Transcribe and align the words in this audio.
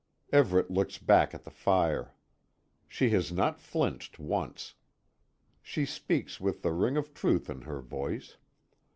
Everet 0.33 0.71
looks 0.71 0.97
back 0.97 1.35
at 1.35 1.43
the 1.43 1.51
fire. 1.51 2.15
She 2.87 3.11
has 3.11 3.31
not 3.31 3.59
flinched 3.59 4.17
once. 4.17 4.73
She 5.61 5.85
speaks 5.85 6.41
with 6.41 6.63
the 6.63 6.71
ring 6.71 6.97
of 6.97 7.13
truth 7.13 7.51
in 7.51 7.61
her 7.61 7.81
voice. 7.81 8.37